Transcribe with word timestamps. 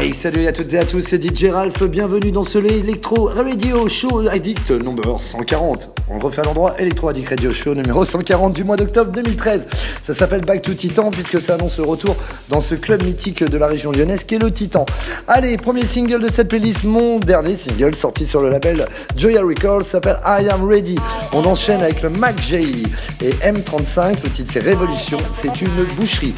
Hey, 0.00 0.14
salut 0.14 0.46
à 0.46 0.52
toutes 0.52 0.72
et 0.74 0.78
à 0.78 0.84
tous, 0.84 1.00
c'est 1.00 1.20
DJ 1.20 1.46
Ralph, 1.46 1.82
bienvenue 1.82 2.30
dans 2.30 2.44
ce 2.44 2.58
Electro 2.58 3.24
Radio 3.24 3.88
Show 3.88 4.28
Addict 4.28 4.70
numéro 4.70 5.18
140. 5.18 5.88
On 6.08 6.20
refait 6.20 6.40
à 6.40 6.44
l'endroit 6.44 6.76
Electro 6.78 7.08
Addict 7.08 7.28
Radio 7.28 7.52
Show 7.52 7.74
numéro 7.74 8.04
140 8.04 8.54
du 8.54 8.62
mois 8.62 8.76
d'octobre 8.76 9.10
2013. 9.10 9.66
Ça 10.00 10.14
s'appelle 10.14 10.42
Back 10.42 10.62
to 10.62 10.72
Titan 10.72 11.10
puisque 11.10 11.40
ça 11.40 11.54
annonce 11.54 11.78
le 11.78 11.84
retour 11.84 12.14
dans 12.48 12.60
ce 12.60 12.76
club 12.76 13.02
mythique 13.02 13.42
de 13.42 13.58
la 13.58 13.66
région 13.66 13.90
lyonnaise 13.90 14.22
qui 14.22 14.36
est 14.36 14.38
le 14.38 14.52
Titan. 14.52 14.86
Allez, 15.26 15.56
premier 15.56 15.84
single 15.84 16.22
de 16.22 16.28
cette 16.30 16.48
playlist, 16.48 16.84
mon 16.84 17.18
dernier 17.18 17.56
single 17.56 17.92
sorti 17.94 18.24
sur 18.24 18.40
le 18.40 18.50
label 18.50 18.84
Joya 19.16 19.42
Records 19.42 19.82
s'appelle 19.82 20.18
I 20.24 20.48
Am 20.48 20.64
Ready. 20.64 20.96
On 21.32 21.44
enchaîne 21.44 21.82
avec 21.82 22.02
le 22.02 22.10
Mac 22.10 22.40
J 22.40 22.84
et 23.20 23.30
M35, 23.32 24.16
le 24.22 24.30
titre 24.30 24.50
c'est 24.52 24.60
Révolution, 24.60 25.18
c'est 25.32 25.60
une 25.60 25.84
boucherie. 25.96 26.34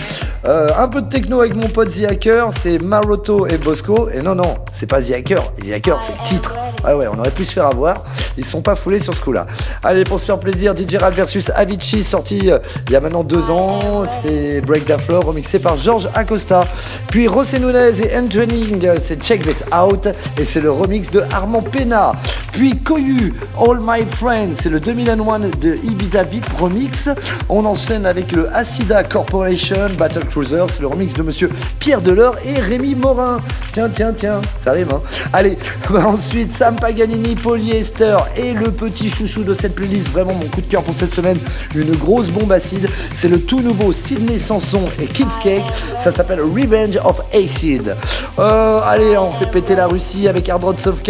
Euh, 0.48 0.70
un 0.78 0.88
peu 0.88 1.02
de 1.02 1.08
techno 1.10 1.40
avec 1.40 1.54
mon 1.54 1.68
pote 1.68 1.90
The 1.90 2.10
Hacker, 2.10 2.50
c'est 2.60 2.82
Maroto 2.82 3.49
et 3.52 3.58
Bosco. 3.58 4.08
Et 4.10 4.22
non, 4.22 4.34
non, 4.34 4.56
c'est 4.72 4.86
pas 4.86 5.00
The 5.00 5.12
Hacker. 5.12 5.52
The 5.54 5.72
Hacker, 5.72 6.00
c'est 6.02 6.12
le 6.12 6.24
titre. 6.24 6.54
Ouais, 6.84 6.94
ouais, 6.94 7.06
on 7.12 7.18
aurait 7.18 7.30
pu 7.30 7.44
se 7.44 7.52
faire 7.52 7.66
avoir. 7.66 8.04
Ils 8.38 8.44
sont 8.44 8.62
pas 8.62 8.74
foulés 8.74 9.00
sur 9.00 9.14
ce 9.14 9.20
coup-là. 9.20 9.46
Allez, 9.84 10.04
pour 10.04 10.18
se 10.18 10.26
faire 10.26 10.38
plaisir, 10.38 10.74
DJ 10.74 10.96
Rap 10.96 11.14
versus 11.14 11.50
Avicii, 11.54 12.02
sorti 12.02 12.50
euh, 12.50 12.58
il 12.86 12.92
y 12.92 12.96
a 12.96 13.00
maintenant 13.00 13.22
deux 13.22 13.50
ans. 13.50 14.02
C'est 14.22 14.60
Break 14.62 14.86
the 14.86 14.98
Floor, 14.98 15.24
remixé 15.26 15.58
par 15.58 15.76
George 15.76 16.08
Acosta. 16.14 16.66
Puis 17.08 17.24
José 17.24 17.58
Nunez 17.58 18.00
et 18.02 18.16
Entraining, 18.16 18.88
c'est 18.98 19.22
Check 19.22 19.42
This 19.42 19.64
Out. 19.74 20.08
Et 20.38 20.44
c'est 20.44 20.60
le 20.60 20.70
remix 20.70 21.10
de 21.10 21.22
Armand 21.32 21.62
Pena. 21.62 22.12
Puis 22.52 22.78
Koyu, 22.78 23.34
All 23.58 23.78
My 23.80 24.06
Friends, 24.06 24.56
c'est 24.60 24.70
le 24.70 24.80
2001 24.80 25.38
de 25.60 25.74
Ibiza 25.84 26.22
VIP 26.22 26.46
remix. 26.58 27.08
On 27.48 27.64
enchaîne 27.64 28.06
avec 28.06 28.32
le 28.32 28.48
Acida 28.54 29.02
Corporation 29.02 29.88
Battle 29.98 30.24
Cruiser, 30.26 30.64
c'est 30.68 30.80
le 30.80 30.86
remix 30.86 31.14
de 31.14 31.22
monsieur 31.22 31.50
Pierre 31.78 32.00
Delors 32.00 32.36
et 32.44 32.60
Rémi 32.60 32.94
Morin. 32.94 33.39
Tiens, 33.72 33.88
tiens, 33.88 34.12
tiens, 34.12 34.40
ça 34.58 34.70
arrive, 34.70 34.88
hein. 34.92 35.00
Allez, 35.32 35.56
bah, 35.90 36.04
ensuite 36.06 36.52
Sam 36.52 36.76
Paganini, 36.76 37.34
Polyester 37.34 38.16
et 38.36 38.52
le 38.52 38.70
petit 38.70 39.08
chouchou 39.08 39.44
de 39.44 39.54
cette 39.54 39.74
playlist, 39.74 40.08
vraiment 40.08 40.34
mon 40.34 40.46
coup 40.46 40.60
de 40.60 40.66
cœur 40.66 40.82
pour 40.82 40.94
cette 40.94 41.12
semaine, 41.12 41.38
une 41.74 41.94
grosse 41.96 42.28
bombe 42.28 42.52
acide. 42.52 42.88
C'est 43.14 43.28
le 43.28 43.40
tout 43.40 43.60
nouveau 43.60 43.92
Sydney 43.92 44.38
Sanson 44.38 44.82
et 45.00 45.06
Kid 45.06 45.28
Cake, 45.42 45.64
ça 45.98 46.10
s'appelle 46.10 46.40
Revenge 46.40 46.98
of 47.04 47.20
Acid. 47.34 47.96
Euh, 48.38 48.80
allez, 48.84 49.16
on 49.18 49.30
fait 49.32 49.50
péter 49.50 49.76
la 49.76 49.86
Russie 49.86 50.28
avec 50.28 50.48
Hard 50.48 50.64
Rods 50.64 50.88
of 50.88 51.00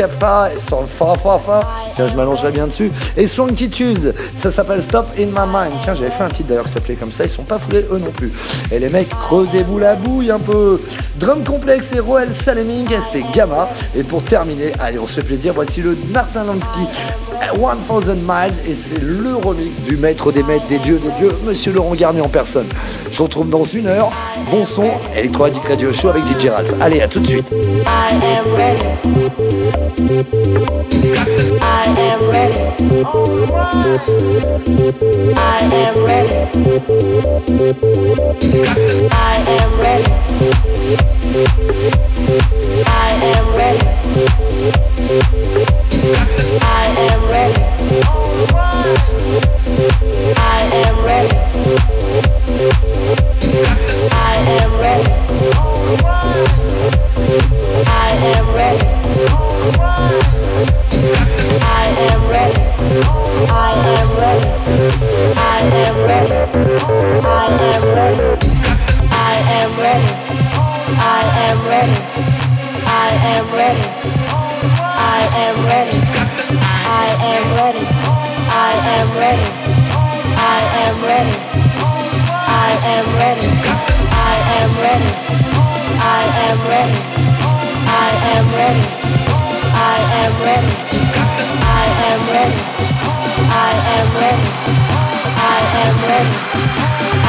sans 0.57 0.83
fa 0.87 1.15
tiens, 1.95 2.09
je 2.09 2.15
m'allongerai 2.15 2.51
bien 2.53 2.67
dessus. 2.67 2.91
Et 3.17 3.27
Swankitude, 3.27 4.15
ça 4.37 4.51
s'appelle 4.51 4.83
Stop 4.83 5.07
in 5.19 5.27
My 5.27 5.47
Mind. 5.47 5.73
Tiens, 5.83 5.95
j'avais 5.95 6.11
fait 6.11 6.25
un 6.25 6.29
titre 6.29 6.49
d'ailleurs 6.49 6.65
qui 6.67 6.73
s'appelait 6.73 6.95
comme 6.95 7.13
ça, 7.13 7.25
ils 7.25 7.31
sont 7.31 7.43
pas 7.43 7.59
foulés 7.59 7.85
eux 7.93 7.99
non 7.99 8.11
plus. 8.11 8.33
Et 8.73 8.79
les 8.79 8.89
mecs, 8.89 9.09
creusez-vous 9.09 9.79
la 9.79 9.95
bouille 9.95 10.31
un 10.31 10.39
peu. 10.39 10.81
Drum 11.19 11.45
Complex 11.45 11.93
et 11.93 12.01
Saleming, 12.31 12.89
c'est 13.01 13.25
Gamma. 13.33 13.69
Et 13.97 14.03
pour 14.03 14.23
terminer, 14.23 14.73
allez, 14.79 14.99
on 15.01 15.07
se 15.07 15.21
fait 15.21 15.27
plaisir, 15.27 15.53
voici 15.55 15.81
le 15.81 15.97
Martin 16.13 16.45
Lansky 16.45 16.81
1000 17.55 18.15
Miles 18.17 18.55
et 18.69 18.73
c'est 18.73 19.01
le 19.01 19.35
remix 19.37 19.71
du 19.83 19.97
maître 19.97 20.31
des 20.31 20.43
maîtres, 20.43 20.67
des 20.67 20.79
dieux, 20.79 20.99
des 20.99 21.11
dieux, 21.19 21.35
Monsieur 21.45 21.73
Laurent 21.73 21.95
Garnier 21.95 22.21
en 22.21 22.29
personne. 22.29 22.67
Je 23.11 23.17
vous 23.17 23.25
retrouve 23.25 23.49
dans 23.49 23.65
une 23.65 23.87
heure. 23.87 24.13
Bon 24.51 24.65
son, 24.65 24.89
Electro 25.17 25.45
Addict 25.45 25.67
Radio 25.67 25.93
Show 25.93 26.09
avec 26.09 26.25
DJ 26.25 26.49
Ralph. 26.49 26.75
Allez, 26.81 27.01
à 27.01 27.09
tout 27.09 27.21
de 27.21 27.27
suite. 27.27 27.51
Ready. 73.71 73.87
I 74.99 75.23
am 75.47 75.57
ready. 75.71 75.99
I 76.51 77.07
am 77.33 77.45
ready. 77.59 77.85
I 78.51 78.73
am 78.97 79.09
ready. 79.15 79.47
I 80.37 80.61
am 80.85 80.97
ready. 81.07 81.37
I 82.51 82.73
am 82.95 83.07
ready. 83.21 83.49
I 84.11 84.35
am 84.59 84.71
ready. 84.83 85.11
I 86.01 86.23
am 86.47 86.59
ready. 86.69 86.99
I 87.87 88.13
am 88.35 88.47
ready. 88.59 88.85
I 89.75 89.99
am 90.23 90.33
ready. 90.45 90.73
I 91.63 91.87
am 92.11 92.21
ready. 92.35 92.59
I 93.51 93.75
am 93.97 94.09
ready. 94.21 94.47
I 95.37 95.61
am 95.83 95.97
ready. 96.09 96.90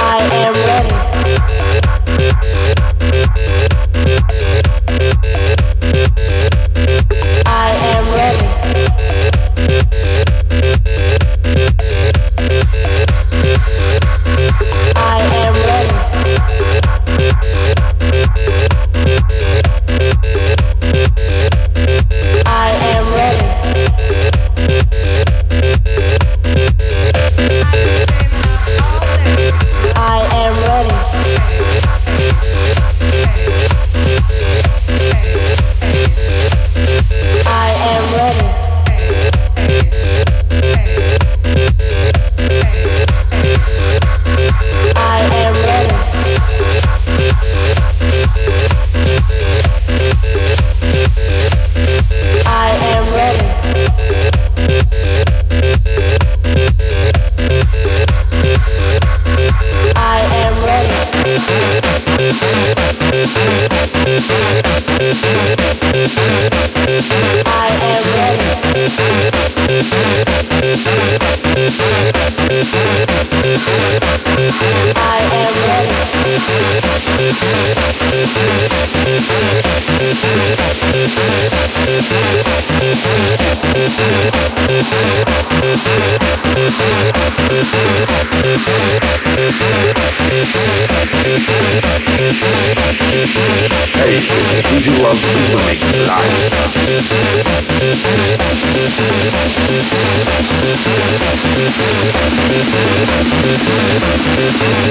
I 0.00 0.28
am 0.32 0.57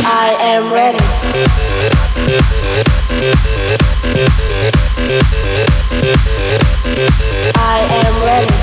I 0.09 0.37
am 0.39 0.71
ready. 0.71 0.99
I 7.55 7.79
am 8.05 8.23
ready. 8.25 8.56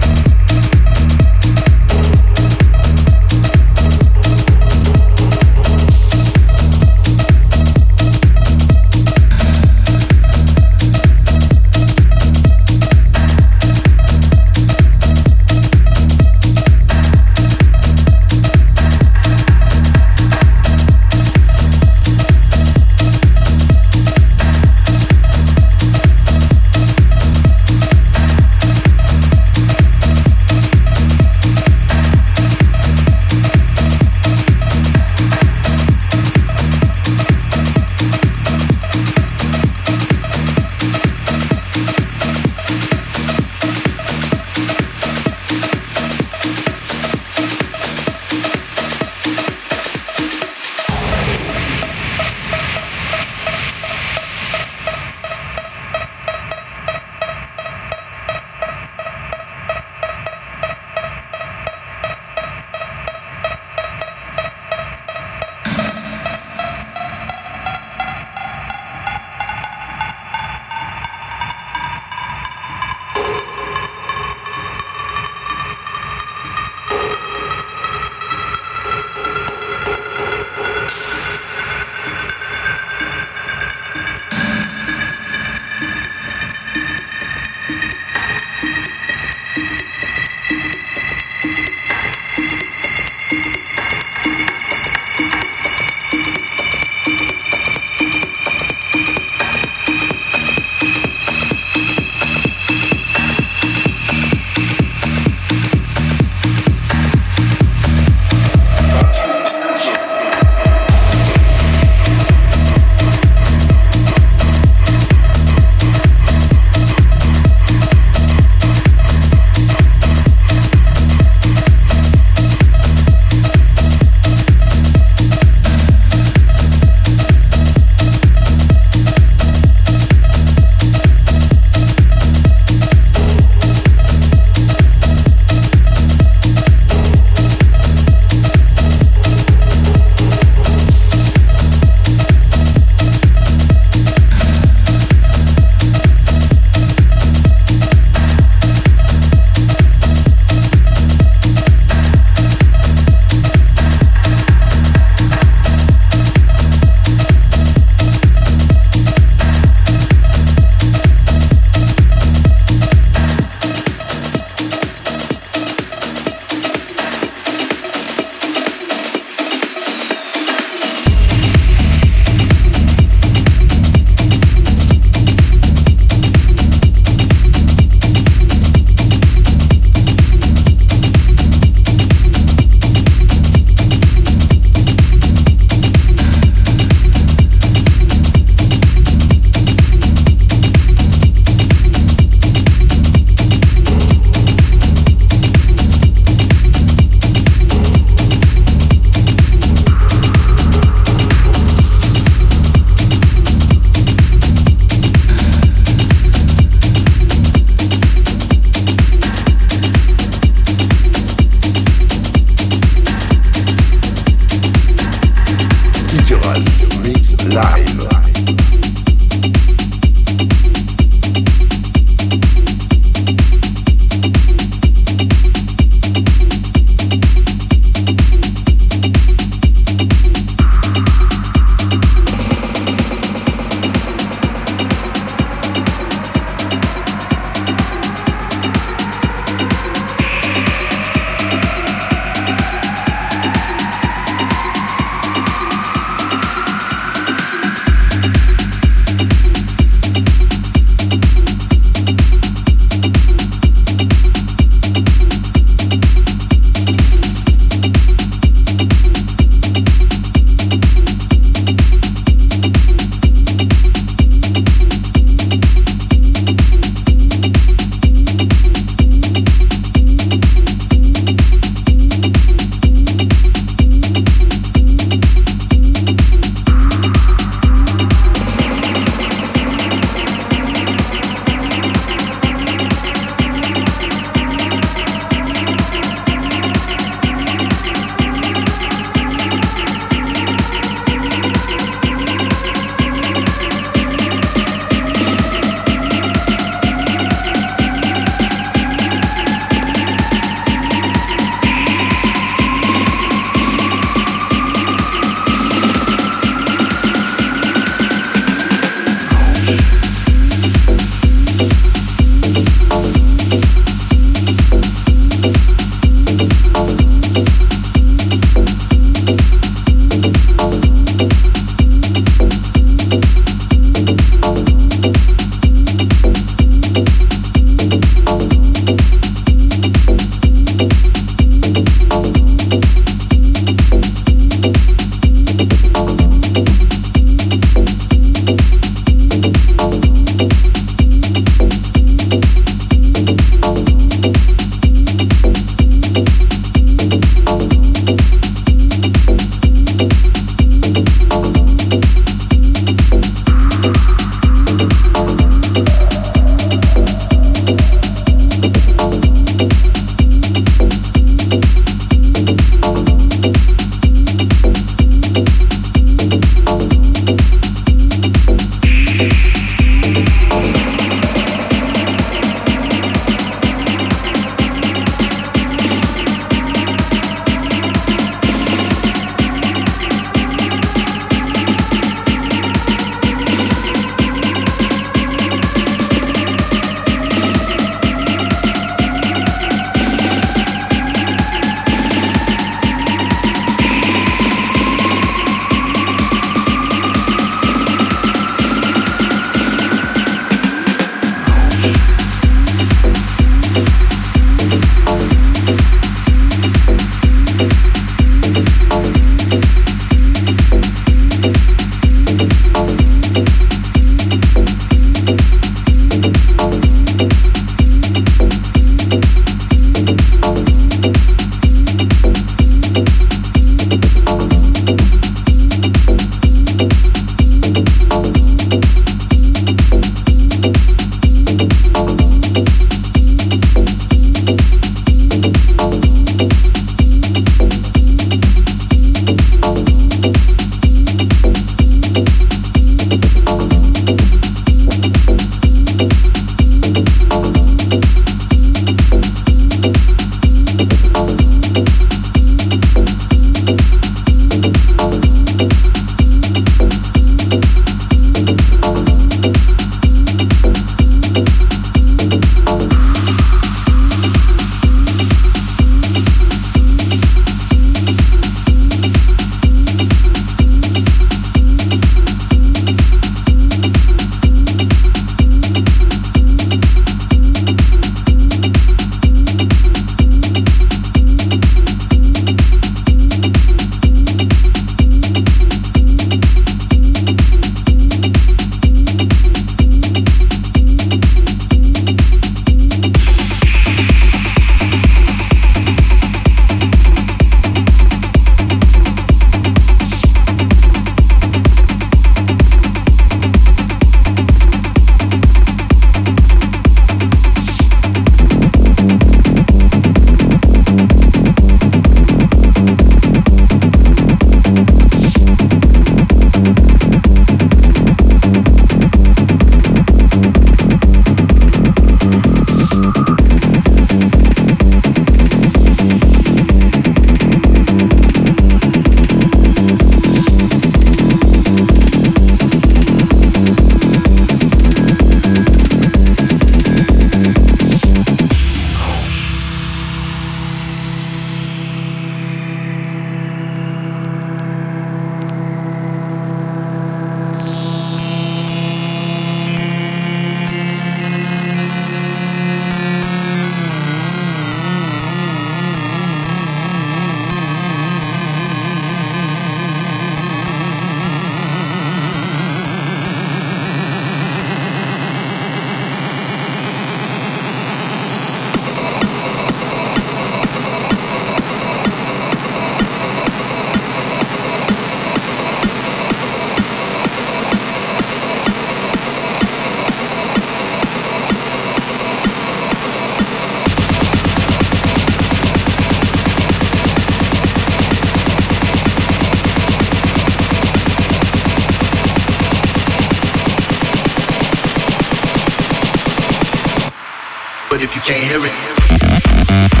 can't 598.23 598.37
hear 598.37 598.59
it. 598.63 600.00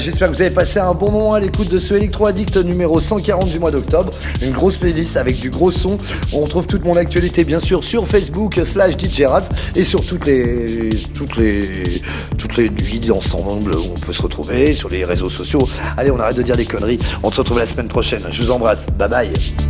J'espère 0.00 0.30
que 0.30 0.34
vous 0.34 0.42
avez 0.42 0.50
passé 0.50 0.78
un 0.78 0.94
bon 0.94 1.10
moment 1.10 1.34
à 1.34 1.40
l'écoute 1.40 1.68
de 1.68 1.78
ce 1.78 1.94
Electro 1.94 2.26
Addict 2.26 2.56
numéro 2.56 3.00
140 3.00 3.48
du 3.48 3.58
mois 3.58 3.70
d'octobre. 3.70 4.10
Une 4.40 4.52
grosse 4.52 4.76
playlist 4.76 5.16
avec 5.16 5.38
du 5.38 5.50
gros 5.50 5.70
son. 5.70 5.98
On 6.32 6.40
retrouve 6.40 6.66
toute 6.66 6.84
mon 6.84 6.96
actualité 6.96 7.44
bien 7.44 7.60
sûr 7.60 7.84
sur 7.84 8.06
Facebook 8.06 8.60
slash 8.64 8.94
DJ 8.96 9.22
Ralph 9.22 9.48
et 9.74 9.84
sur 9.84 10.04
toutes 10.04 10.26
les 10.26 10.90
toutes 11.14 11.36
les 11.36 12.02
toutes 12.38 12.56
les 12.56 12.70
nuits 12.70 13.10
ensemble 13.10 13.74
où 13.74 13.92
on 13.94 14.00
peut 14.00 14.12
se 14.12 14.22
retrouver 14.22 14.72
sur 14.74 14.88
les 14.88 15.04
réseaux 15.04 15.30
sociaux. 15.30 15.68
Allez, 15.96 16.10
on 16.10 16.18
arrête 16.18 16.36
de 16.36 16.42
dire 16.42 16.56
des 16.56 16.66
conneries. 16.66 16.98
On 17.22 17.30
se 17.30 17.38
retrouve 17.40 17.58
la 17.58 17.66
semaine 17.66 17.88
prochaine. 17.88 18.22
Je 18.30 18.42
vous 18.42 18.50
embrasse. 18.50 18.86
Bye 18.98 19.08
bye. 19.08 19.69